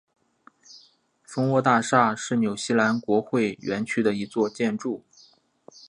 [1.21, 5.05] 蜂窝大厦是纽西兰国会园区内的一座建筑。